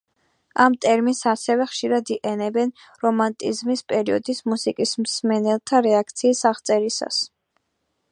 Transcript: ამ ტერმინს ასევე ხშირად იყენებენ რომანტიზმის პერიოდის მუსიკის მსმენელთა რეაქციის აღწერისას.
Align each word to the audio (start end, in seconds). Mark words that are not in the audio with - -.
ამ 0.63 0.75
ტერმინს 0.83 1.19
ასევე 1.31 1.65
ხშირად 1.73 2.09
იყენებენ 2.15 2.73
რომანტიზმის 3.03 3.85
პერიოდის 3.93 4.41
მუსიკის 4.53 4.95
მსმენელთა 5.03 5.83
რეაქციის 5.89 6.43
აღწერისას. 6.53 7.21